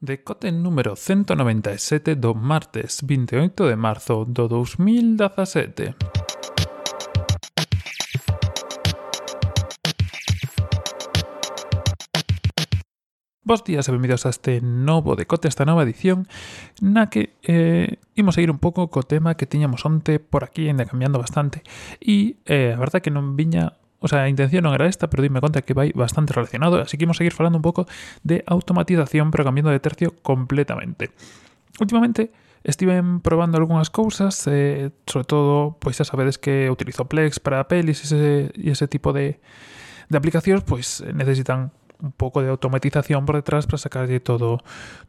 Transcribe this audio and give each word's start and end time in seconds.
Decote 0.00 0.52
número 0.52 0.94
197 0.94 2.14
do 2.14 2.32
martes 2.32 3.02
28 3.02 3.66
de 3.66 3.74
marzo 3.74 4.24
do 4.24 4.46
2017. 4.46 5.96
Bos 13.42 13.64
días 13.66 13.88
e 13.88 13.90
benvidos 13.90 14.22
a 14.22 14.30
este 14.30 14.62
novo 14.62 15.18
decote, 15.18 15.50
esta 15.50 15.66
nova 15.66 15.82
edición 15.82 16.30
na 16.78 17.10
que 17.10 17.34
eh, 17.42 17.98
imos 18.14 18.38
a 18.38 18.42
ir 18.46 18.54
un 18.54 18.62
pouco 18.62 18.94
co 18.94 19.02
tema 19.02 19.34
que 19.34 19.50
tiñamos 19.50 19.82
onte 19.82 20.22
por 20.22 20.46
aquí, 20.46 20.70
ainda 20.70 20.86
cambiando 20.86 21.18
bastante 21.18 21.66
e 21.98 22.38
eh, 22.46 22.70
a 22.70 22.78
verdad 22.78 23.02
que 23.02 23.10
non 23.10 23.34
viña 23.34 23.74
O 24.00 24.06
sea, 24.06 24.22
a 24.22 24.30
intención 24.30 24.62
non 24.62 24.74
era 24.78 24.86
esta, 24.86 25.10
pero 25.10 25.26
dime 25.26 25.42
conta 25.42 25.66
que 25.66 25.74
vai 25.74 25.90
bastante 25.90 26.30
relacionado, 26.30 26.78
así 26.78 26.94
que 26.94 27.04
imos 27.04 27.18
seguir 27.18 27.34
falando 27.34 27.58
un 27.58 27.66
pouco 27.66 27.90
de 28.22 28.46
automatización, 28.46 29.34
pero 29.34 29.42
cambiando 29.42 29.74
de 29.74 29.82
tercio 29.82 30.14
completamente. 30.22 31.10
Últimamente, 31.82 32.30
estive 32.62 33.02
probando 33.22 33.58
algunhas 33.58 33.90
cousas, 33.90 34.46
eh, 34.46 34.90
sobre 35.06 35.26
todo, 35.26 35.52
pois 35.82 35.98
xa 35.98 36.06
sabedes 36.06 36.38
que 36.38 36.70
utilizo 36.70 37.10
Plex 37.10 37.42
para 37.42 37.66
pelis 37.66 38.02
e 38.02 38.04
ese, 38.06 38.22
ese 38.54 38.86
tipo 38.86 39.10
de, 39.10 39.42
de 40.06 40.16
aplicacións, 40.16 40.62
pois 40.62 41.02
eh, 41.02 41.10
necesitan 41.10 41.74
un 42.00 42.12
pouco 42.12 42.42
de 42.42 42.48
automatización 42.48 43.26
por 43.26 43.36
detrás 43.36 43.66
para 43.66 43.78
sacarlle 43.78 44.20
todo 44.20 44.62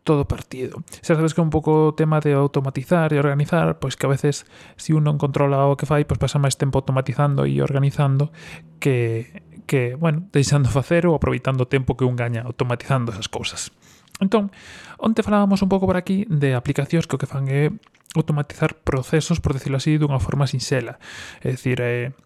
todo 0.03 0.25
partido. 0.25 0.81
Xa 1.05 1.13
sabes 1.13 1.33
que 1.33 1.41
é 1.41 1.45
un 1.45 1.53
pouco 1.53 1.93
o 1.93 1.95
tema 1.95 2.19
de 2.19 2.33
automatizar 2.33 3.13
e 3.13 3.21
organizar, 3.21 3.77
pois 3.77 3.93
que 3.93 4.09
a 4.09 4.13
veces 4.13 4.49
se 4.75 4.89
si 4.89 4.97
un 4.97 5.05
non 5.05 5.21
controla 5.21 5.69
o 5.69 5.77
que 5.77 5.85
fai, 5.85 6.03
pois 6.03 6.17
pasa 6.17 6.41
máis 6.41 6.57
tempo 6.57 6.81
automatizando 6.81 7.45
e 7.45 7.61
organizando 7.61 8.33
que 8.81 9.29
que, 9.69 9.93
bueno, 9.93 10.25
deixando 10.33 10.65
facer 10.67 11.05
ou 11.05 11.13
aproveitando 11.13 11.61
o 11.61 11.69
tempo 11.69 11.93
que 11.93 12.01
un 12.01 12.17
gaña 12.17 12.41
automatizando 12.41 13.13
esas 13.13 13.29
cousas. 13.29 13.69
Entón, 14.17 14.49
onte 14.97 15.21
falábamos 15.21 15.61
un 15.61 15.69
pouco 15.69 15.85
por 15.85 15.95
aquí 15.95 16.25
de 16.25 16.57
aplicacións 16.57 17.05
que 17.05 17.15
o 17.15 17.21
que 17.21 17.29
fan 17.29 17.45
é 17.47 17.69
eh, 17.69 17.71
automatizar 18.17 18.81
procesos, 18.81 19.37
por 19.37 19.53
decirlo 19.53 19.77
así, 19.77 20.01
dunha 20.01 20.17
forma 20.17 20.49
sinxela. 20.49 20.97
É 21.45 21.53
dicir, 21.53 21.79
eh, 21.85 22.17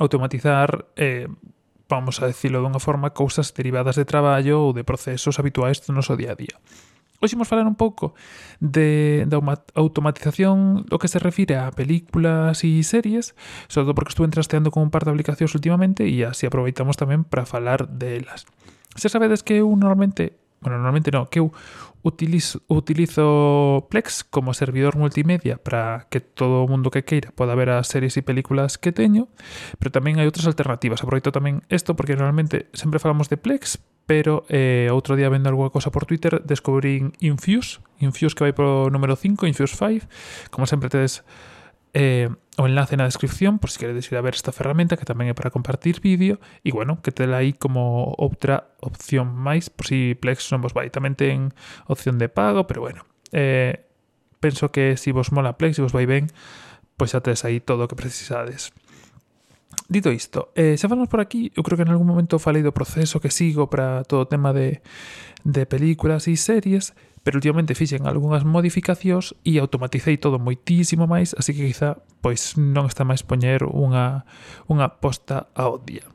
automatizar 0.00 0.88
eh, 0.96 1.28
vamos 1.88 2.20
a 2.20 2.28
decirlo 2.28 2.60
dunha 2.60 2.78
forma, 2.78 3.16
cousas 3.16 3.50
derivadas 3.56 3.96
de 3.96 4.04
traballo 4.04 4.60
ou 4.60 4.76
de 4.76 4.84
procesos 4.84 5.40
habituais 5.40 5.80
do 5.82 5.96
noso 5.96 6.14
día 6.14 6.36
a 6.36 6.38
día. 6.38 6.56
Hoxe 7.18 7.34
imos 7.34 7.50
falar 7.50 7.66
un 7.66 7.74
pouco 7.74 8.14
de, 8.62 9.26
da 9.26 9.42
automatización 9.74 10.86
do 10.86 11.02
que 11.02 11.10
se 11.10 11.18
refire 11.18 11.58
a 11.58 11.74
películas 11.74 12.62
e 12.62 12.78
series, 12.86 13.34
sobre 13.66 13.90
todo 13.90 13.96
porque 13.98 14.14
estuve 14.14 14.30
trasteando 14.30 14.70
con 14.70 14.86
un 14.86 14.94
par 14.94 15.02
de 15.02 15.10
aplicacións 15.10 15.50
últimamente 15.58 16.06
e 16.06 16.22
así 16.22 16.46
aproveitamos 16.46 16.94
tamén 16.94 17.26
para 17.26 17.42
falar 17.42 17.90
delas. 17.90 18.46
Se 18.94 19.10
sabedes 19.10 19.42
que 19.42 19.58
eu 19.58 19.66
normalmente 19.74 20.38
bueno, 20.60 20.78
normalmente 20.78 21.10
no, 21.10 21.26
que 21.30 21.38
eu 21.38 21.52
utilizo, 22.02 22.62
utilizo 22.68 23.86
Plex 23.90 24.24
como 24.24 24.54
servidor 24.54 24.96
multimedia 24.96 25.58
para 25.58 26.06
que 26.10 26.20
todo 26.20 26.62
o 26.64 26.68
mundo 26.68 26.90
que 26.90 27.04
queira 27.04 27.30
poda 27.34 27.54
ver 27.54 27.70
as 27.70 27.88
series 27.88 28.16
e 28.16 28.22
películas 28.22 28.78
que 28.78 28.94
teño, 28.94 29.28
pero 29.78 29.90
tamén 29.90 30.18
hai 30.18 30.26
outras 30.26 30.46
alternativas. 30.46 31.02
Aproveito 31.02 31.34
tamén 31.34 31.62
isto 31.70 31.94
porque 31.94 32.18
normalmente 32.18 32.70
sempre 32.74 33.02
falamos 33.02 33.26
de 33.30 33.38
Plex, 33.38 33.78
pero 34.08 34.48
eh, 34.48 34.88
outro 34.90 35.18
día 35.20 35.28
vendo 35.28 35.52
alguna 35.52 35.68
cosa 35.68 35.92
por 35.92 36.06
Twitter 36.06 36.40
descubrín 36.42 37.12
Infuse, 37.20 37.82
Infuse 38.00 38.34
que 38.34 38.46
vai 38.46 38.54
pro 38.56 38.88
número 38.88 39.14
5, 39.14 39.44
Infuse 39.44 39.76
5, 39.76 40.08
como 40.48 40.64
sempre 40.64 40.88
tedes 40.88 41.26
eh, 41.92 42.30
o 42.58 42.66
enlace 42.66 42.98
na 42.98 43.06
descripción 43.06 43.62
por 43.62 43.70
si 43.70 43.78
queredes 43.78 44.10
ir 44.10 44.18
a 44.18 44.20
ver 44.20 44.34
esta 44.34 44.50
ferramenta 44.50 44.98
que 44.98 45.06
tamén 45.06 45.30
é 45.30 45.34
para 45.38 45.54
compartir 45.54 46.02
vídeo 46.02 46.42
e 46.66 46.74
bueno, 46.74 46.98
que 46.98 47.14
tela 47.14 47.38
aí 47.38 47.54
como 47.54 48.10
outra 48.18 48.74
opción 48.82 49.30
máis 49.30 49.70
por 49.70 49.86
si 49.86 50.18
Plex 50.18 50.50
non 50.50 50.58
vos 50.58 50.74
vai. 50.74 50.90
Tamén 50.90 51.14
ten 51.14 51.54
opción 51.86 52.18
de 52.18 52.26
pago, 52.26 52.66
pero 52.66 52.82
bueno, 52.82 53.06
eh, 53.30 53.86
penso 54.42 54.74
que 54.74 54.98
si 54.98 55.14
vos 55.14 55.30
mola 55.30 55.54
Plex, 55.54 55.78
se 55.78 55.80
si 55.80 55.86
vos 55.86 55.94
vai 55.94 56.10
ben, 56.10 56.26
pois 56.98 57.14
xa 57.14 57.22
tedes 57.22 57.46
aí 57.46 57.62
todo 57.62 57.86
o 57.86 57.88
que 57.88 57.94
precisades. 57.94 58.74
Dito 59.86 60.10
isto, 60.10 60.50
eh, 60.58 60.74
xa 60.74 60.90
falamos 60.90 61.06
por 61.06 61.22
aquí, 61.22 61.54
eu 61.54 61.62
creo 61.62 61.78
que 61.78 61.86
en 61.86 61.94
algún 61.94 62.10
momento 62.10 62.42
falei 62.42 62.66
do 62.66 62.74
proceso 62.74 63.22
que 63.22 63.30
sigo 63.30 63.70
para 63.70 64.02
todo 64.02 64.26
o 64.26 64.28
tema 64.28 64.50
de, 64.50 64.82
de 65.46 65.62
películas 65.62 66.26
e 66.26 66.34
series, 66.34 66.90
pero 67.28 67.36
últimamente 67.36 67.76
fixen 67.76 68.08
algunhas 68.08 68.48
modificacións 68.48 69.36
e 69.44 69.60
automaticei 69.60 70.16
todo 70.16 70.40
moitísimo 70.40 71.04
máis, 71.04 71.36
así 71.36 71.52
que 71.52 71.68
quizá 71.68 72.00
pois 72.24 72.56
non 72.56 72.88
está 72.88 73.04
máis 73.04 73.20
poñer 73.20 73.68
unha, 73.68 74.24
unha 74.64 74.96
posta 74.96 75.52
ao 75.52 75.76
día. 75.76 76.08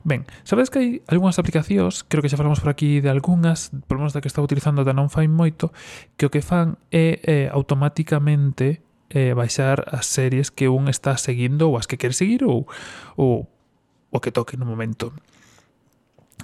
Ben, 0.00 0.24
sabedes 0.48 0.72
que 0.72 0.80
hai 0.80 0.88
algunhas 1.12 1.36
aplicacións, 1.36 2.08
creo 2.08 2.24
que 2.24 2.32
xa 2.32 2.40
falamos 2.40 2.64
por 2.64 2.72
aquí 2.72 3.04
de 3.04 3.12
algunhas, 3.12 3.68
por 3.84 4.00
menos 4.00 4.16
da 4.16 4.24
que 4.24 4.32
estaba 4.32 4.48
utilizando 4.48 4.80
da 4.80 4.96
non 4.96 5.12
fai 5.12 5.28
moito, 5.28 5.76
que 6.16 6.24
o 6.24 6.32
que 6.32 6.40
fan 6.40 6.80
é 6.88 7.20
eh, 7.20 7.48
automáticamente 7.52 8.80
eh, 9.12 9.36
baixar 9.36 9.84
as 9.92 10.08
series 10.08 10.48
que 10.48 10.72
un 10.72 10.88
está 10.88 11.20
seguindo 11.20 11.68
ou 11.68 11.76
as 11.76 11.84
que 11.84 12.00
quer 12.00 12.16
seguir 12.16 12.48
ou, 12.48 12.64
ou 13.20 13.44
o 14.08 14.18
que 14.24 14.32
toque 14.32 14.56
no 14.56 14.64
momento. 14.64 15.12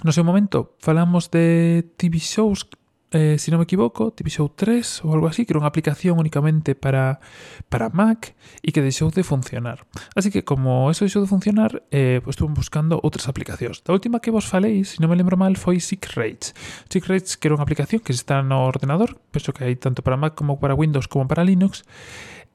No 0.05 0.13
seu 0.13 0.21
momento 0.21 0.77
falamos 0.77 1.33
de 1.33 1.81
TV 1.97 2.21
shows 2.21 2.69
eh, 3.13 3.37
si 3.37 3.53
non 3.53 3.61
me 3.61 3.69
equivoco, 3.69 4.09
TV 4.09 4.33
Show 4.33 4.49
3 4.57 5.05
ou 5.05 5.13
algo 5.13 5.29
así, 5.29 5.45
que 5.45 5.53
era 5.53 5.61
unha 5.61 5.69
aplicación 5.69 6.17
únicamente 6.17 6.73
para, 6.73 7.21
para 7.69 7.93
Mac 7.93 8.33
e 8.65 8.73
que 8.73 8.81
deixou 8.81 9.13
de 9.13 9.21
funcionar. 9.21 9.85
Así 10.17 10.33
que 10.33 10.41
como 10.41 10.89
eso 10.89 11.05
deixou 11.05 11.21
de 11.21 11.29
funcionar, 11.29 11.85
eh, 11.93 12.19
pues 12.25 12.33
estuve 12.35 12.57
buscando 12.57 12.97
outras 12.99 13.29
aplicacións. 13.29 13.85
Da 13.85 13.93
última 13.93 14.17
que 14.17 14.33
vos 14.33 14.49
falei, 14.49 14.81
se 14.81 14.97
si 14.97 15.05
non 15.05 15.13
me 15.13 15.15
lembro 15.15 15.37
mal, 15.37 15.53
foi 15.53 15.77
Sick 15.77 16.17
Rates. 16.17 16.57
Sick 16.89 17.05
Rates 17.05 17.37
que 17.37 17.45
era 17.47 17.55
unha 17.55 17.63
aplicación 17.63 18.01
que 18.01 18.11
está 18.11 18.41
no 18.41 18.65
ordenador, 18.65 19.21
penso 19.29 19.53
que 19.53 19.69
hai 19.69 19.77
tanto 19.77 20.01
para 20.01 20.17
Mac 20.17 20.33
como 20.33 20.57
para 20.57 20.73
Windows 20.73 21.05
como 21.05 21.29
para 21.29 21.45
Linux, 21.45 21.85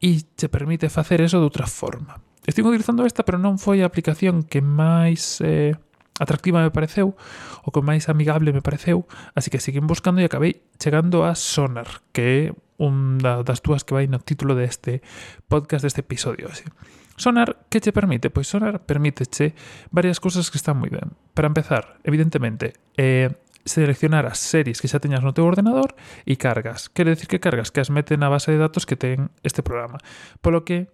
e 0.02 0.26
te 0.34 0.50
permite 0.50 0.90
facer 0.90 1.22
eso 1.22 1.38
de 1.38 1.46
outra 1.46 1.70
forma. 1.70 2.18
Estive 2.48 2.68
utilizando 2.68 3.06
esta, 3.06 3.22
pero 3.22 3.38
non 3.38 3.62
foi 3.62 3.84
a 3.84 3.86
aplicación 3.86 4.42
que 4.42 4.58
máis... 4.58 5.38
Eh, 5.38 5.78
atractiva 6.18 6.62
me 6.62 6.70
pareceu, 6.70 7.16
o 7.64 7.70
que 7.70 7.82
máis 7.82 8.10
amigable 8.10 8.52
me 8.52 8.62
pareceu, 8.62 9.06
así 9.34 9.50
que 9.50 9.62
seguín 9.62 9.86
buscando 9.86 10.20
e 10.20 10.26
acabei 10.26 10.62
chegando 10.78 11.24
a 11.24 11.34
Sonar, 11.34 12.02
que 12.12 12.22
é 12.22 12.42
unha 12.78 13.42
das 13.42 13.58
túas 13.58 13.82
que 13.82 13.94
vai 13.94 14.06
no 14.06 14.22
título 14.22 14.54
deste 14.54 15.02
podcast 15.50 15.82
deste 15.82 16.06
episodio. 16.06 16.46
Así. 16.46 16.66
Sonar, 17.18 17.66
que 17.68 17.82
che 17.82 17.90
permite? 17.90 18.30
Pois 18.30 18.46
Sonar 18.46 18.86
permíteche 18.86 19.54
varias 19.90 20.22
cousas 20.22 20.50
que 20.50 20.58
están 20.58 20.78
moi 20.78 20.90
ben. 20.90 21.18
Para 21.34 21.50
empezar, 21.50 21.98
evidentemente, 22.06 22.78
eh, 22.94 23.34
seleccionar 23.66 24.24
as 24.26 24.38
series 24.38 24.80
que 24.80 24.88
xa 24.88 25.02
teñas 25.02 25.22
no 25.22 25.34
teu 25.34 25.44
ordenador 25.44 25.94
e 26.24 26.38
cargas. 26.38 26.86
Quere 26.88 27.12
decir 27.12 27.26
que 27.26 27.42
cargas 27.42 27.74
que 27.74 27.82
as 27.82 27.90
mete 27.90 28.16
na 28.16 28.30
base 28.30 28.54
de 28.54 28.58
datos 28.58 28.86
que 28.86 28.94
ten 28.94 29.34
este 29.42 29.66
programa. 29.66 29.98
Polo 30.38 30.62
que 30.62 30.90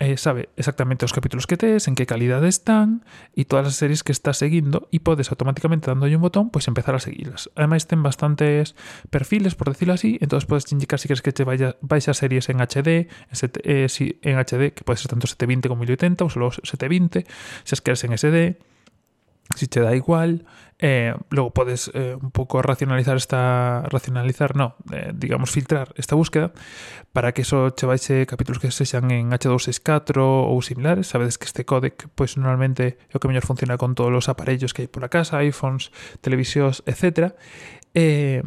eh, 0.00 0.16
sabe 0.16 0.48
exactamente 0.56 1.04
os 1.04 1.12
capítulos 1.12 1.44
que 1.46 1.60
tes, 1.60 1.84
en 1.84 1.94
que 1.94 2.08
calidade 2.08 2.48
están 2.48 3.04
e 3.36 3.44
todas 3.44 3.68
as 3.68 3.76
series 3.76 4.00
que 4.00 4.16
estás 4.16 4.40
seguindo 4.40 4.88
e 4.88 4.98
podes 5.04 5.28
automáticamente 5.28 5.92
dándolle 5.92 6.16
un 6.16 6.24
botón 6.24 6.48
pois 6.48 6.64
empezar 6.66 6.96
a 6.96 7.04
seguilas. 7.04 7.52
Ademais 7.52 7.84
ten 7.84 8.00
bastantes 8.00 8.72
perfiles, 9.12 9.52
por 9.52 9.68
decirlo 9.68 9.92
así, 9.92 10.16
entonces 10.24 10.48
podes 10.48 10.64
indicar 10.72 10.96
si 10.96 11.06
queres 11.06 11.20
que 11.20 11.36
te 11.36 11.44
vaya, 11.44 11.76
vais 11.84 12.08
a 12.08 12.16
series 12.16 12.48
en 12.48 12.64
HD, 12.64 13.12
en, 13.12 13.36
set, 13.36 13.60
eh, 13.60 13.92
si, 13.92 14.16
en 14.24 14.40
HD, 14.40 14.72
que 14.72 14.88
pode 14.88 14.96
ser 14.96 15.12
tanto 15.12 15.28
720 15.28 15.68
como 15.68 15.84
1080 15.84 16.24
ou 16.24 16.32
solo 16.32 16.48
720, 16.48 17.28
se 17.68 17.72
as 17.76 17.84
queres 17.84 18.00
en 18.08 18.16
SD, 18.16 18.56
si 19.54 19.66
te 19.66 19.80
da 19.80 19.94
igual, 19.94 20.44
eh, 20.78 21.14
luego 21.28 21.50
puedes 21.50 21.90
eh, 21.92 22.16
un 22.20 22.30
poco 22.30 22.62
racionalizar 22.62 23.16
esta, 23.16 23.82
racionalizar, 23.82 24.56
no, 24.56 24.76
eh, 24.92 25.12
digamos 25.14 25.50
filtrar 25.50 25.92
esta 25.96 26.14
búsqueda 26.14 26.52
para 27.12 27.32
que 27.32 27.44
só 27.44 27.70
chevaise 27.70 28.22
eh, 28.22 28.26
capítulos 28.26 28.60
que 28.60 28.70
sexan 28.70 29.10
en 29.10 29.30
H264 29.30 30.22
ou 30.22 30.56
similares. 30.62 31.08
Sabedes 31.12 31.36
que 31.36 31.44
este 31.44 31.66
codec 31.66 32.08
pois 32.14 32.38
normalmente 32.38 32.96
é 33.10 33.14
o 33.14 33.20
que 33.20 33.28
mellor 33.28 33.44
funciona 33.44 33.76
con 33.76 33.92
todos 33.92 34.14
os 34.14 34.26
aparellos 34.32 34.72
que 34.72 34.86
hai 34.86 34.90
pola 34.90 35.12
casa, 35.12 35.42
iPhones, 35.44 35.92
televisións, 36.24 36.80
etc. 36.88 37.36
Eh, 37.92 38.40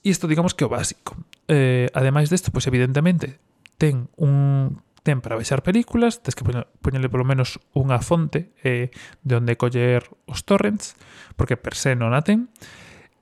e 0.00 0.08
isto 0.08 0.24
digamos 0.24 0.56
que 0.56 0.64
o 0.64 0.72
básico. 0.72 1.20
Eh, 1.52 1.92
ademais 1.92 2.32
desto, 2.32 2.48
pois 2.48 2.64
evidentemente 2.64 3.42
ten 3.76 4.08
un 4.16 4.80
ten 5.02 5.22
para 5.22 5.38
baixar 5.38 5.62
películas, 5.62 6.22
tens 6.22 6.34
que 6.34 6.44
poñerle 6.44 7.08
polo 7.10 7.26
menos 7.26 7.62
unha 7.74 7.98
fonte 8.02 8.52
eh, 8.62 8.90
de 9.22 9.34
onde 9.38 9.58
coller 9.58 10.04
os 10.26 10.42
torrents, 10.42 10.98
porque 11.38 11.56
per 11.56 11.78
se 11.78 11.94
non 11.94 12.14
a 12.14 12.22
ten, 12.22 12.50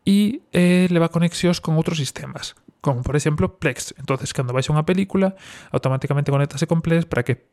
e 0.06 0.46
eh, 0.54 0.86
leva 0.88 1.10
conexións 1.10 1.58
con 1.58 1.74
outros 1.74 1.98
sistemas, 1.98 2.54
como 2.78 3.02
por 3.02 3.18
exemplo 3.18 3.58
Plex. 3.58 3.98
entonces 3.98 4.30
cando 4.30 4.54
baixa 4.54 4.70
unha 4.70 4.86
película, 4.86 5.34
automáticamente 5.74 6.30
conectase 6.30 6.70
con 6.70 6.80
Plex 6.80 7.04
para 7.10 7.26
que 7.26 7.50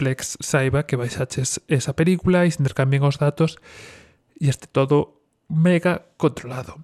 Plex 0.00 0.40
saiba 0.40 0.88
que 0.88 0.96
baixaches 0.96 1.60
esa 1.68 1.92
película 1.92 2.48
e 2.48 2.50
se 2.50 2.64
intercambien 2.64 3.04
os 3.04 3.20
datos 3.20 3.60
e 4.40 4.48
este 4.48 4.64
todo 4.64 5.20
mega 5.52 6.08
controlado. 6.16 6.80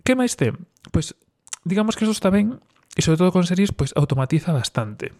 Que 0.00 0.16
máis 0.16 0.40
ten? 0.40 0.64
Pois 0.88 1.12
digamos 1.68 2.00
que 2.00 2.08
eso 2.08 2.16
está 2.16 2.32
ben 2.32 2.56
e 2.96 3.04
sobre 3.04 3.20
todo 3.20 3.36
con 3.36 3.44
series 3.44 3.76
pois 3.76 3.92
automatiza 3.92 4.56
bastante. 4.56 5.12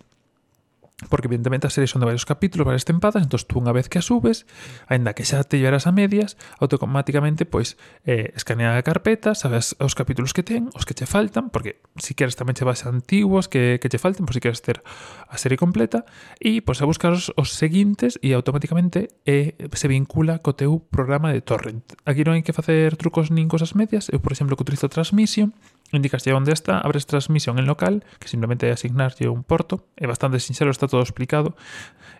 Porque 1.11 1.29
evidentemente 1.29 1.67
as 1.67 1.77
series 1.77 1.93
son 1.93 2.01
de 2.01 2.09
varios 2.09 2.25
capítulos, 2.25 2.65
varias 2.65 2.89
tempadas, 2.89 3.21
entón 3.21 3.45
tú 3.45 3.61
unha 3.61 3.69
vez 3.77 3.93
que 3.93 4.01
as 4.01 4.09
subes, 4.09 4.49
aínda 4.89 5.13
que 5.13 5.29
xa 5.29 5.45
te 5.45 5.61
llevaras 5.61 5.85
a 5.85 5.93
medias, 5.93 6.41
automáticamente 6.57 7.45
pois 7.45 7.77
eh, 8.09 8.33
escanea 8.33 8.81
a 8.81 8.81
carpeta, 8.81 9.37
sabes 9.37 9.77
os 9.77 9.93
capítulos 9.93 10.33
que 10.33 10.41
ten, 10.41 10.73
os 10.73 10.89
que 10.89 10.97
che 10.97 11.05
faltan, 11.05 11.53
porque 11.53 11.85
si 12.01 12.17
queres 12.17 12.33
tamén 12.33 12.57
che 12.57 12.65
vas 12.65 12.89
antiguos 12.89 13.45
que, 13.53 13.77
que 13.77 13.93
che 13.93 14.01
falten, 14.01 14.25
por 14.25 14.33
si 14.33 14.41
queres 14.41 14.65
ter 14.65 14.81
a 15.29 15.37
serie 15.37 15.61
completa, 15.61 16.09
e 16.41 16.65
pois 16.65 16.81
a 16.81 16.89
buscar 16.89 17.13
os, 17.13 17.29
os 17.37 17.53
seguintes 17.53 18.17
e 18.25 18.33
automáticamente 18.33 19.13
eh, 19.29 19.53
se 19.77 19.93
vincula 19.93 20.41
co 20.41 20.57
teu 20.57 20.81
programa 20.81 21.29
de 21.29 21.45
torrent. 21.45 21.85
Aquí 22.09 22.25
non 22.25 22.41
hai 22.41 22.41
que 22.41 22.57
facer 22.57 22.97
trucos 22.97 23.29
nin 23.29 23.53
cosas 23.53 23.77
medias, 23.77 24.09
eu 24.09 24.25
por 24.25 24.33
exemplo 24.33 24.57
que 24.57 24.65
utilizo 24.65 24.89
Transmission, 24.89 25.53
Indicaste 25.93 26.35
onde 26.35 26.51
está, 26.51 26.83
abres 26.83 27.07
transmisión 27.07 27.59
en 27.59 27.67
local, 27.67 28.03
que 28.19 28.27
simplemente 28.27 28.67
é 28.67 28.75
asignarlle 28.75 29.31
un 29.31 29.47
porto, 29.47 29.87
é 29.95 30.11
bastante 30.11 30.43
sinxelo, 30.43 30.75
está 30.75 30.91
todo 30.91 31.03
explicado. 31.03 31.55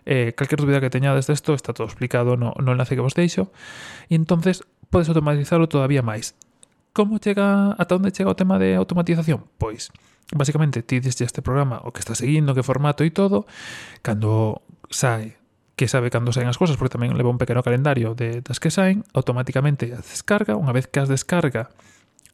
Eh, 0.07 0.31
calquer 0.39 0.63
dúbida 0.63 0.79
que 0.79 0.87
teñades 0.87 1.27
desto, 1.27 1.51
está 1.51 1.75
todo 1.75 1.87
explicado 1.87 2.39
no, 2.39 2.55
no 2.55 2.71
enlace 2.71 2.95
que 2.95 3.03
vos 3.03 3.11
deixo. 3.11 3.51
E 4.07 4.15
entonces 4.15 4.63
podes 4.87 5.11
automatizarlo 5.11 5.67
todavía 5.67 5.99
máis. 5.99 6.39
Como 6.95 7.19
chega, 7.19 7.75
ata 7.75 7.99
onde 7.99 8.15
chega 8.15 8.31
o 8.31 8.39
tema 8.39 8.55
de 8.55 8.79
automatización? 8.79 9.43
Pois, 9.59 9.91
basicamente, 10.31 10.79
ti 10.79 11.03
diste 11.03 11.27
este 11.27 11.43
programa 11.43 11.83
o 11.83 11.91
que 11.91 11.99
está 11.99 12.15
seguindo, 12.15 12.55
que 12.55 12.63
formato 12.63 13.03
e 13.03 13.11
todo, 13.11 13.43
cando 13.99 14.63
sae 14.87 15.35
que 15.77 15.85
sabe 15.85 16.09
cando 16.09 16.33
saen 16.33 16.49
as 16.49 16.57
cousas, 16.57 16.73
porque 16.73 16.97
tamén 16.97 17.13
leva 17.13 17.29
un 17.29 17.37
pequeno 17.37 17.61
calendario 17.61 18.17
de, 18.17 18.41
das 18.41 18.57
que 18.57 18.73
saen, 18.73 19.05
automáticamente 19.13 19.93
as 19.93 20.09
descarga, 20.09 20.57
unha 20.57 20.73
vez 20.73 20.89
que 20.89 20.97
as 20.97 21.05
descarga 21.05 21.69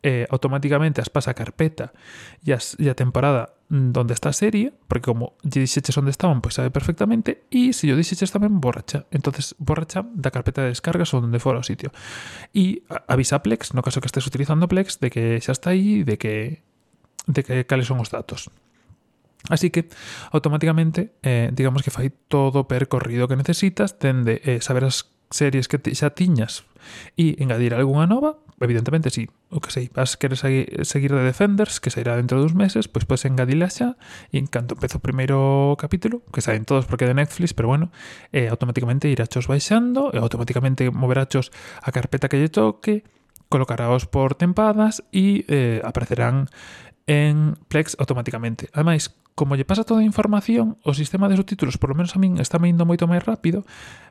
eh, 0.04 0.28
automáticamente 0.30 1.00
as 1.00 1.08
pasa 1.08 1.32
a 1.32 1.38
carpeta 1.40 1.96
e, 2.44 2.52
as, 2.52 2.76
e 2.76 2.92
a 2.92 2.96
temporada 2.96 3.56
mm, 3.72 3.96
donde 3.96 4.14
está 4.14 4.30
a 4.30 4.36
serie, 4.36 4.76
porque 4.92 5.08
como 5.08 5.40
lle 5.42 5.64
dixeches 5.64 5.96
onde 5.96 6.12
estaban, 6.12 6.44
pois 6.44 6.54
pues 6.54 6.60
sabe 6.60 6.70
perfectamente, 6.76 7.48
e 7.48 7.72
se 7.72 7.88
yo 7.88 7.96
dixeches 7.96 8.36
tamén 8.36 8.60
borracha. 8.60 9.08
entonces 9.16 9.56
borracha 9.58 10.04
da 10.14 10.30
carpeta 10.30 10.62
de 10.62 10.76
descargas 10.76 11.16
ou 11.16 11.24
onde 11.24 11.40
fora 11.40 11.64
o 11.64 11.66
sitio. 11.66 11.96
E 12.52 12.84
avisa 13.08 13.40
a 13.40 13.44
Plex, 13.44 13.72
no 13.72 13.82
caso 13.82 14.04
que 14.04 14.12
estés 14.12 14.28
utilizando 14.28 14.68
Plex, 14.68 15.00
de 15.00 15.08
que 15.08 15.40
xa 15.40 15.56
está 15.56 15.72
aí, 15.72 16.04
de 16.04 16.20
que 16.20 16.62
de 17.26 17.42
que 17.48 17.64
cales 17.64 17.88
son 17.88 18.04
os 18.04 18.12
datos. 18.12 18.52
Así 19.50 19.72
que 19.72 19.88
automáticamente 20.32 21.16
eh, 21.24 21.52
digamos 21.52 21.84
que 21.84 21.92
fai 21.92 22.12
todo 22.12 22.64
o 22.64 22.68
percorrido 22.68 23.28
que 23.28 23.40
necesitas 23.40 24.00
tende 24.00 24.40
eh, 24.44 24.60
saber 24.60 24.88
as 24.88 25.13
series 25.34 25.66
que 25.66 25.82
xa 25.98 26.14
tiñas 26.14 26.64
e 27.18 27.40
engadir 27.42 27.74
algunha 27.74 28.06
nova, 28.06 28.38
evidentemente 28.62 29.10
si, 29.10 29.26
sí. 29.26 29.32
o 29.50 29.60
que 29.60 29.72
sei, 29.74 29.90
vas 29.90 30.16
querer 30.16 30.38
seguir, 30.38 30.68
seguir 30.86 31.12
de 31.12 31.24
Defenders, 31.26 31.82
que 31.82 31.90
sairá 31.90 32.16
dentro 32.16 32.38
dos 32.38 32.54
meses, 32.54 32.86
pois 32.86 33.08
podes 33.10 33.26
engadila 33.26 33.68
xa, 33.74 33.98
e 34.30 34.38
en 34.38 34.46
canto 34.46 34.78
empezo 34.78 35.00
o 35.00 35.04
primeiro 35.04 35.74
capítulo, 35.82 36.22
que 36.30 36.44
saen 36.46 36.68
todos 36.68 36.86
porque 36.86 37.10
de 37.10 37.18
Netflix, 37.18 37.58
pero 37.58 37.68
bueno, 37.72 37.90
eh, 38.32 38.48
automáticamente 38.48 39.10
irachos 39.10 39.50
baixando, 39.50 40.14
e 40.14 40.22
automáticamente 40.22 40.88
moverachos 40.94 41.50
a 41.82 41.90
carpeta 41.90 42.30
que 42.30 42.38
lle 42.38 42.52
toque, 42.52 43.04
colocarás 43.50 44.10
por 44.10 44.34
tempadas 44.34 45.06
e 45.14 45.46
eh, 45.46 45.78
aparecerán 45.86 46.50
en 47.08 47.56
Plex 47.68 47.96
automáticamente. 48.00 48.70
Ademais, 48.74 49.12
como 49.36 49.58
lle 49.58 49.66
pasa 49.66 49.84
toda 49.84 50.02
a 50.02 50.08
información, 50.08 50.78
o 50.86 50.94
sistema 50.94 51.26
de 51.28 51.38
subtítulos, 51.38 51.82
por 51.82 51.90
lo 51.90 51.96
menos 51.98 52.14
a 52.16 52.22
min, 52.22 52.38
está 52.38 52.62
me 52.62 52.70
indo 52.70 52.86
moito 52.86 53.10
máis 53.10 53.26
rápido, 53.26 53.66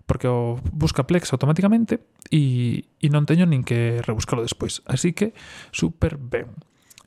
porque 0.05 0.27
o 0.27 0.59
busca 0.75 1.07
Plex 1.07 1.31
automáticamente 1.31 2.03
e, 2.29 2.91
e 2.99 3.07
non 3.07 3.23
teño 3.23 3.47
nin 3.47 3.63
que 3.63 4.03
rebuscalo 4.03 4.43
despois. 4.43 4.83
Así 4.85 5.15
que, 5.15 5.33
super 5.71 6.19
ben. 6.19 6.51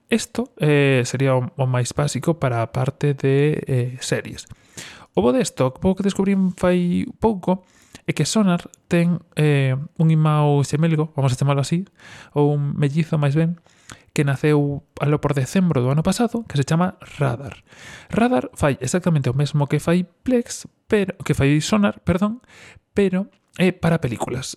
Isto 0.08 0.54
eh, 0.62 1.04
sería 1.04 1.36
o, 1.36 1.52
o 1.60 1.66
máis 1.68 1.92
básico 1.92 2.40
para 2.40 2.64
a 2.64 2.72
parte 2.72 3.18
de 3.18 3.60
eh, 3.68 3.98
series. 4.00 4.48
O 5.12 5.20
bo 5.20 5.36
desto, 5.36 5.76
o 5.76 5.96
que 5.96 6.08
descubrín 6.08 6.56
fai 6.56 7.04
pouco, 7.20 7.68
é 8.08 8.14
que 8.14 8.24
Sonar 8.24 8.70
ten 8.88 9.20
eh, 9.36 9.76
un 9.98 10.08
imao 10.08 10.64
xemelgo, 10.64 11.12
vamos 11.18 11.34
a 11.34 11.40
chamarlo 11.40 11.66
así, 11.66 11.84
ou 12.32 12.54
un 12.54 12.78
mellizo 12.78 13.18
máis 13.18 13.34
ben, 13.36 13.58
que 14.16 14.24
naceu 14.24 14.88
alo 15.04 15.20
por 15.20 15.36
decembro 15.36 15.84
do 15.84 15.92
ano 15.92 16.00
pasado, 16.00 16.48
que 16.48 16.56
se 16.56 16.64
chama 16.64 16.96
Radar. 17.20 17.68
Radar 18.08 18.48
fai 18.56 18.80
exactamente 18.80 19.28
o 19.28 19.36
mesmo 19.36 19.68
que 19.68 19.84
fai 19.84 20.08
Plex, 20.08 20.72
pero 20.88 21.20
que 21.20 21.36
fai 21.36 21.60
Sonar, 21.60 22.00
perdón, 22.00 22.40
pero 22.96 23.28
é 23.60 23.76
para 23.76 24.00
películas. 24.00 24.56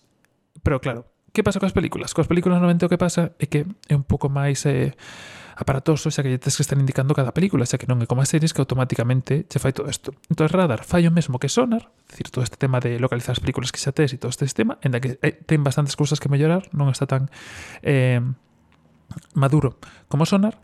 Pero 0.63 0.79
claro, 0.79 1.11
que 1.35 1.43
pasa 1.43 1.59
coas 1.59 1.75
películas? 1.75 2.15
Coas 2.15 2.31
películas 2.31 2.63
normalmente 2.63 2.87
o 2.87 2.89
que 2.89 3.03
pasa 3.03 3.35
é 3.43 3.51
que 3.51 3.67
é 3.91 3.95
un 3.99 4.07
pouco 4.07 4.31
máis 4.31 4.63
eh, 4.63 4.95
aparatoso, 5.59 6.15
xa 6.15 6.23
que 6.23 6.31
lle 6.31 6.39
que 6.39 6.47
estar 6.55 6.79
indicando 6.79 7.11
cada 7.19 7.35
película, 7.35 7.67
xa 7.67 7.83
que 7.83 7.91
non 7.91 7.99
é 7.99 8.07
como 8.07 8.23
as 8.23 8.31
series 8.31 8.55
que 8.55 8.63
automáticamente 8.63 9.43
che 9.51 9.59
fai 9.59 9.75
todo 9.75 9.91
isto. 9.91 10.15
Entón, 10.31 10.47
Radar 10.55 10.87
fai 10.87 11.03
o 11.07 11.11
mesmo 11.11 11.43
que 11.43 11.51
Sonar, 11.51 11.91
decir, 12.07 12.31
todo 12.31 12.47
este 12.47 12.55
tema 12.55 12.79
de 12.79 13.03
localizar 13.03 13.35
as 13.35 13.43
películas 13.43 13.75
que 13.75 13.83
xa 13.83 13.91
tes 13.91 14.15
e 14.15 14.23
todo 14.23 14.31
este 14.31 14.47
tema, 14.55 14.79
en 14.87 14.95
da 14.95 15.03
que 15.03 15.19
eh, 15.19 15.35
ten 15.35 15.67
bastantes 15.67 15.99
cousas 15.99 16.23
que 16.23 16.31
mellorar, 16.31 16.71
non 16.71 16.95
está 16.95 17.11
tan... 17.11 17.27
Eh, 17.83 18.23
maduro 19.35 19.79
como 20.09 20.27
Sonar, 20.27 20.61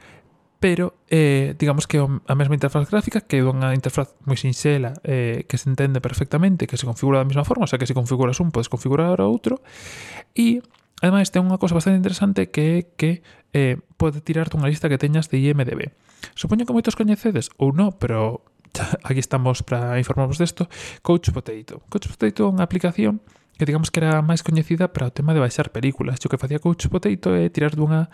pero 0.64 0.94
eh, 1.10 1.54
digamos 1.58 1.86
que 1.86 1.98
a 1.98 2.34
mesma 2.34 2.54
interfaz 2.54 2.88
gráfica 2.88 3.20
que 3.20 3.36
é 3.36 3.44
unha 3.44 3.76
interfaz 3.76 4.16
moi 4.24 4.40
sinxela 4.40 4.96
eh, 5.04 5.44
que 5.44 5.60
se 5.60 5.68
entende 5.68 6.00
perfectamente, 6.00 6.64
que 6.64 6.80
se 6.80 6.88
configura 6.88 7.20
da 7.20 7.28
mesma 7.28 7.44
forma, 7.44 7.64
o 7.64 7.70
sea 7.70 7.76
que 7.76 7.84
se 7.84 7.92
configuras 7.92 8.40
un, 8.40 8.48
podes 8.48 8.72
configurar 8.72 9.20
outro 9.20 9.60
e 10.32 10.64
ademais 11.04 11.28
ten 11.28 11.44
unha 11.44 11.60
cosa 11.60 11.76
bastante 11.76 12.00
interesante 12.00 12.48
que 12.48 12.64
é 12.64 12.78
que 12.96 13.10
eh, 13.52 13.76
pode 14.00 14.24
tirarte 14.24 14.56
unha 14.56 14.72
lista 14.72 14.88
que 14.88 14.96
teñas 14.96 15.28
de 15.28 15.36
IMDB. 15.44 15.92
Supoño 16.32 16.64
que 16.64 16.72
moitos 16.72 16.96
coñecedes 16.96 17.52
ou 17.60 17.76
non, 17.76 17.92
pero 18.00 18.48
aquí 19.04 19.20
estamos 19.20 19.60
para 19.60 20.00
informarvos 20.00 20.40
desto, 20.40 20.72
Coach 21.04 21.28
Potato. 21.28 21.84
Coach 21.92 22.08
Potato 22.08 22.40
é 22.40 22.48
unha 22.48 22.64
aplicación 22.64 23.20
que 23.58 23.64
digamos 23.66 23.90
que 23.90 24.00
era 24.02 24.22
máis 24.22 24.42
coñecida 24.42 24.90
para 24.90 25.10
o 25.10 25.14
tema 25.14 25.34
de 25.34 25.40
baixar 25.42 25.70
películas. 25.70 26.18
O 26.22 26.28
que 26.30 26.40
facía 26.40 26.58
Couch 26.58 26.90
Potato 26.90 27.34
é 27.34 27.46
tirar 27.50 27.78
dunha 27.78 28.10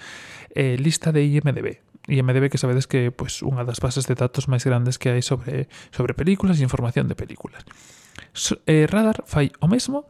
eh, 0.52 0.76
lista 0.76 1.12
de 1.12 1.24
IMDB. 1.24 1.80
IMDB 2.08 2.50
que 2.50 2.58
sabedes 2.58 2.88
que 2.88 3.12
pues, 3.12 3.40
unha 3.40 3.64
das 3.64 3.80
bases 3.80 4.04
de 4.04 4.16
datos 4.16 4.48
máis 4.48 4.64
grandes 4.64 5.00
que 5.00 5.12
hai 5.12 5.22
sobre, 5.24 5.68
sobre 5.92 6.12
películas 6.12 6.60
e 6.60 6.66
información 6.66 7.08
de 7.08 7.16
películas. 7.16 7.64
So, 8.32 8.60
eh, 8.68 8.84
Radar 8.88 9.24
fai 9.24 9.52
o 9.60 9.68
mesmo, 9.68 10.04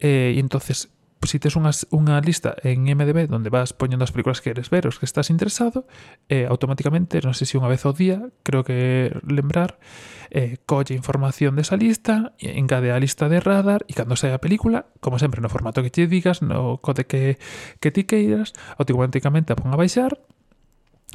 eh, 0.00 0.36
e 0.36 0.40
entonces 0.40 0.92
si 1.24 1.40
tes 1.40 1.56
unha, 1.56 1.72
unha 1.90 2.20
lista 2.20 2.54
en 2.60 2.84
MDB 2.84 3.26
donde 3.26 3.48
vas 3.48 3.72
poñendo 3.72 4.04
as 4.04 4.12
películas 4.12 4.44
que 4.44 4.52
queres 4.52 4.68
ver, 4.68 4.84
os 4.84 5.00
que 5.00 5.08
estás 5.08 5.32
interesado, 5.32 5.88
eh, 6.28 6.44
automáticamente, 6.44 7.24
non 7.24 7.32
sei 7.32 7.48
se 7.48 7.56
unha 7.56 7.72
vez 7.72 7.88
ao 7.88 7.96
día, 7.96 8.20
creo 8.44 8.62
que 8.62 9.10
lembrar, 9.24 9.80
eh, 10.28 10.60
colle 10.68 10.92
información 10.94 11.56
desa 11.56 11.74
lista, 11.80 12.36
engade 12.38 12.92
a 12.92 13.00
lista 13.00 13.32
de 13.32 13.40
radar 13.40 13.88
e 13.88 13.96
cando 13.96 14.14
saia 14.14 14.36
a 14.36 14.44
película, 14.44 14.92
como 15.00 15.16
sempre 15.16 15.40
no 15.40 15.48
formato 15.48 15.80
que 15.80 15.90
te 15.90 16.04
digas, 16.04 16.44
no 16.44 16.78
code 16.84 17.08
que, 17.08 17.40
que 17.80 17.90
ti 17.90 18.04
queiras, 18.04 18.52
automáticamente 18.76 19.52
a 19.52 19.58
pon 19.58 19.72
a 19.72 19.80
baixar 19.80 20.20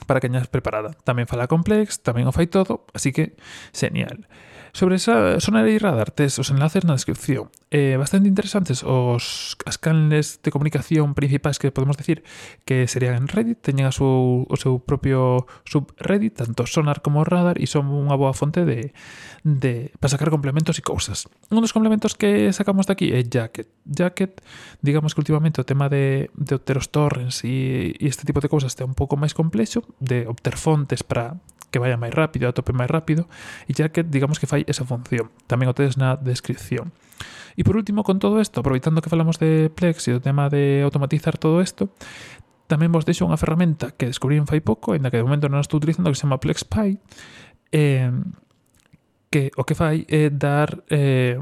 para 0.07 0.19
que 0.19 0.27
añas 0.27 0.49
preparada. 0.49 0.97
Tamén 1.05 1.29
fala 1.29 1.45
complex, 1.45 2.01
tamén 2.01 2.25
o 2.25 2.33
fai 2.33 2.49
todo, 2.49 2.89
así 2.97 3.13
que 3.13 3.37
genial. 3.71 4.25
Sobre 4.73 4.95
esa 4.95 5.39
Sonar 5.43 5.67
e 5.67 5.75
Radar, 5.75 6.15
tes 6.15 6.39
os 6.39 6.47
enlaces 6.47 6.87
na 6.87 6.95
descripción. 6.95 7.51
Eh, 7.75 7.99
bastante 7.99 8.31
interesantes 8.31 8.87
os 8.87 9.59
as 9.67 9.75
canles 9.75 10.39
de 10.39 10.47
comunicación 10.47 11.11
principais 11.11 11.59
que 11.59 11.75
podemos 11.75 11.99
decir 11.99 12.23
que 12.63 12.87
serían 12.87 13.19
en 13.19 13.27
Reddit, 13.27 13.59
teñen 13.59 13.83
a 13.83 13.91
seu, 13.91 14.47
o 14.47 14.55
seu 14.55 14.79
propio 14.79 15.43
subreddit, 15.67 16.39
tanto 16.39 16.63
Sonar 16.63 17.03
como 17.03 17.27
Radar, 17.27 17.59
e 17.59 17.67
son 17.67 17.91
unha 17.91 18.15
boa 18.15 18.31
fonte 18.31 18.63
de, 18.63 18.95
de 19.43 19.91
para 19.99 20.07
sacar 20.07 20.31
complementos 20.31 20.79
e 20.79 20.83
cousas. 20.87 21.27
Un 21.51 21.59
dos 21.59 21.75
complementos 21.75 22.15
que 22.15 22.47
sacamos 22.55 22.87
de 22.87 22.95
aquí 22.95 23.07
é 23.11 23.27
Jacket. 23.27 23.67
Jacket, 23.83 24.39
digamos 24.79 25.11
que 25.11 25.19
últimamente 25.19 25.59
o 25.59 25.67
tema 25.67 25.91
de, 25.91 26.31
de 26.31 26.55
obter 26.55 26.79
os 26.79 26.87
torrents 26.87 27.43
e, 27.43 27.91
e 27.99 28.07
este 28.07 28.23
tipo 28.23 28.39
de 28.39 28.47
cousas 28.47 28.71
está 28.71 28.87
un 28.87 28.95
pouco 28.95 29.19
máis 29.19 29.35
complexo, 29.35 29.83
de 29.99 30.31
obter 30.31 30.55
fontes 30.55 31.03
para 31.03 31.35
que 31.71 31.79
vaya 31.79 31.95
máis 31.95 32.11
rápido, 32.11 32.51
a 32.51 32.53
tope 32.53 32.75
máis 32.75 32.91
rápido, 32.91 33.31
e 33.65 33.71
Jacket, 33.71 34.11
digamos 34.11 34.37
que 34.37 34.45
fai 34.45 34.60
fai 34.61 34.65
esa 34.69 34.85
función. 34.85 35.33
Tamén 35.49 35.67
o 35.69 35.73
tedes 35.73 35.97
na 35.97 36.15
descripción. 36.15 36.93
E 37.57 37.65
por 37.65 37.75
último, 37.75 38.05
con 38.05 38.21
todo 38.21 38.39
isto, 38.39 38.61
aproveitando 38.61 39.01
que 39.01 39.11
falamos 39.11 39.41
de 39.41 39.73
Plex 39.73 40.07
e 40.07 40.15
do 40.15 40.21
tema 40.23 40.47
de 40.47 40.85
automatizar 40.85 41.35
todo 41.35 41.59
isto, 41.59 41.91
tamén 42.69 42.93
vos 42.93 43.03
deixo 43.03 43.27
unha 43.27 43.35
ferramenta 43.35 43.91
que 43.91 44.07
descubrín 44.07 44.47
fai 44.47 44.63
pouco, 44.63 44.93
ainda 44.95 45.11
que 45.11 45.19
de 45.19 45.25
momento 45.25 45.51
non 45.51 45.59
estou 45.59 45.81
utilizando, 45.81 46.07
que 46.13 46.15
se 46.15 46.23
chama 46.23 46.39
PlexPy, 46.39 46.95
eh, 47.75 48.11
que 49.27 49.51
o 49.57 49.65
que 49.65 49.75
fai 49.75 50.05
é 50.07 50.29
dar... 50.29 50.85
Eh, 50.87 51.41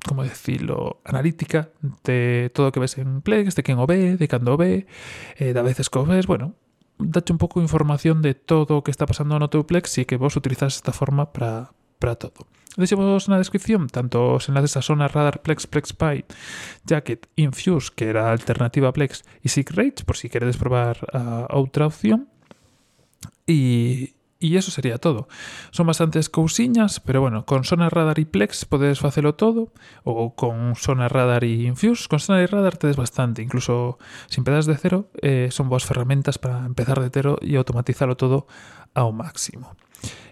como 0.00 0.24
decirlo, 0.24 1.04
analítica 1.04 1.76
de 2.08 2.50
todo 2.56 2.68
o 2.68 2.72
que 2.72 2.80
ves 2.80 2.96
en 2.96 3.20
Plex, 3.20 3.52
de 3.52 3.60
quen 3.60 3.76
o 3.76 3.84
ve, 3.84 4.16
de 4.16 4.26
cando 4.32 4.56
o 4.56 4.56
ve, 4.56 4.88
eh, 5.36 5.52
da 5.52 5.60
veces 5.60 5.92
que 5.92 6.00
o 6.00 6.08
ves, 6.08 6.24
bueno, 6.24 6.56
dache 6.96 7.32
un 7.32 7.38
pouco 7.38 7.60
de 7.60 7.68
información 7.68 8.24
de 8.24 8.32
todo 8.32 8.80
o 8.80 8.82
que 8.82 8.90
está 8.90 9.04
pasando 9.04 9.36
no 9.36 9.52
teu 9.52 9.68
Plex 9.68 10.00
e 10.00 10.08
que 10.08 10.16
vos 10.16 10.40
utilizas 10.40 10.80
esta 10.80 10.96
forma 10.96 11.36
para 11.36 11.68
todo. 12.16 12.48
Todo. 12.70 12.78
Deixemos 12.78 13.28
na 13.28 13.42
descripción 13.42 13.90
tanto 13.90 14.38
os 14.38 14.46
enlaces 14.46 14.78
a 14.78 14.82
Sonar, 14.82 15.10
Radar, 15.10 15.42
Plex, 15.42 15.66
PlexPy, 15.66 16.24
Jacket, 16.86 17.26
Infuse, 17.36 17.90
que 17.90 18.06
era 18.06 18.28
a 18.28 18.32
alternativa 18.32 18.88
a 18.88 18.94
Plex, 18.94 19.26
e 19.42 19.48
Seek 19.50 19.74
Rage, 19.74 20.06
por 20.06 20.16
si 20.16 20.30
queredes 20.30 20.56
probar 20.56 21.02
a 21.10 21.50
outra 21.50 21.86
opción. 21.86 22.30
E, 23.46 24.14
E 24.40 24.56
iso 24.56 24.72
sería 24.72 24.96
todo. 24.96 25.28
Son 25.68 25.84
bastantes 25.84 26.32
cousiñas, 26.32 26.96
pero 26.96 27.20
bueno, 27.20 27.44
con 27.44 27.60
Sonar 27.60 27.92
Radar 27.92 28.16
e 28.16 28.24
Plex 28.24 28.64
podes 28.64 28.96
facelo 28.96 29.36
todo, 29.36 29.68
ou 30.00 30.32
con 30.32 30.80
Sonar 30.80 31.12
Radar 31.12 31.44
e 31.44 31.68
Infuse. 31.68 32.08
Con 32.08 32.24
Sonar 32.24 32.40
e 32.40 32.48
Radar 32.48 32.80
tedes 32.80 32.96
bastante, 32.96 33.44
incluso 33.44 34.00
sin 34.32 34.40
pedaz 34.40 34.64
de 34.64 34.80
cero, 34.80 35.12
eh, 35.20 35.52
son 35.52 35.68
boas 35.68 35.84
ferramentas 35.84 36.40
para 36.40 36.64
empezar 36.64 37.04
de 37.04 37.12
cero 37.12 37.36
e 37.44 37.52
automatizalo 37.60 38.16
todo 38.16 38.48
ao 38.96 39.12
máximo. 39.12 39.76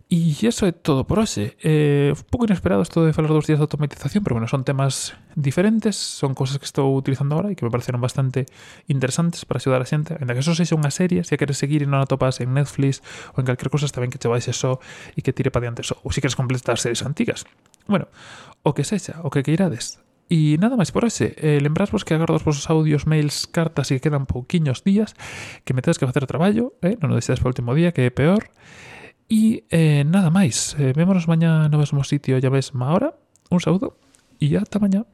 E 0.09 0.41
iso 0.41 0.65
é 0.65 0.73
todo 0.73 1.05
por 1.05 1.21
hoxe. 1.21 1.53
Eh, 1.61 2.17
un 2.17 2.25
pouco 2.33 2.49
inesperado 2.49 2.81
isto 2.81 3.05
de 3.05 3.13
falar 3.13 3.29
dos 3.29 3.45
días 3.45 3.61
de 3.61 3.69
automatización, 3.69 4.25
pero 4.25 4.41
bueno, 4.41 4.49
son 4.49 4.65
temas 4.65 5.13
diferentes, 5.37 6.01
son 6.01 6.33
cosas 6.33 6.57
que 6.57 6.65
estou 6.65 6.97
utilizando 6.97 7.37
agora 7.37 7.53
e 7.53 7.57
que 7.61 7.61
me 7.61 7.69
pareceron 7.69 8.01
bastante 8.01 8.49
interesantes 8.89 9.45
para 9.45 9.61
axudar 9.61 9.85
a 9.85 9.89
xente. 9.89 10.17
Ainda 10.17 10.33
que 10.33 10.41
eso 10.41 10.57
sexa 10.57 10.73
unha 10.73 10.89
serie, 10.89 11.29
se 11.29 11.37
a 11.37 11.39
queres 11.39 11.61
seguir 11.61 11.85
e 11.85 11.89
non 11.93 12.01
a 12.01 12.09
topas 12.09 12.41
en 12.41 12.57
Netflix 12.57 13.05
ou 13.37 13.45
en 13.45 13.53
calquer 13.53 13.69
cosa, 13.69 13.85
está 13.85 14.01
ben 14.01 14.09
que 14.09 14.17
che 14.17 14.33
vais 14.33 14.49
eso 14.49 14.81
e 15.13 15.21
que 15.21 15.37
tire 15.37 15.53
para 15.53 15.69
diante 15.69 15.85
eso. 15.85 16.01
Ou 16.01 16.09
se 16.09 16.25
queres 16.25 16.41
completar 16.41 16.81
series 16.81 17.05
antigas. 17.05 17.45
Bueno, 17.85 18.09
o 18.65 18.73
que 18.73 18.89
sexa, 18.89 19.21
o 19.21 19.29
que 19.29 19.45
queirades. 19.45 20.01
E 20.33 20.57
nada 20.57 20.81
máis 20.81 20.89
por 20.89 21.05
hoxe. 21.05 21.37
Eh, 21.37 21.61
lembrasvos 21.61 22.09
que 22.09 22.17
agardo 22.17 22.41
os 22.41 22.49
vosos 22.49 22.65
audios, 22.73 23.05
mails, 23.05 23.45
cartas 23.45 23.93
e 23.93 24.01
que 24.01 24.09
quedan 24.09 24.25
pouquiños 24.25 24.81
días, 24.81 25.13
que 25.69 25.77
me 25.77 25.85
tedes 25.85 26.01
que 26.01 26.09
facer 26.09 26.25
traballo, 26.25 26.73
eh? 26.81 26.97
non 26.97 27.13
o 27.13 27.17
deixades 27.21 27.45
para 27.45 27.49
o 27.49 27.53
último 27.53 27.77
día, 27.77 27.93
que 27.93 28.09
é 28.09 28.13
peor. 28.13 28.49
E 29.29 29.65
eh, 29.69 30.05
nada 30.09 30.33
máis, 30.33 30.73
eh, 30.81 30.97
vémonos 30.97 31.29
mañá 31.29 31.69
no 31.69 31.77
mesmo 31.77 32.01
sitio 32.01 32.41
e 32.41 32.45
a 32.47 32.51
mesma 32.51 32.89
hora. 32.89 33.13
Un 33.53 33.61
saúdo 33.61 34.01
e 34.41 34.57
ata 34.57 34.81
mañá. 34.81 35.05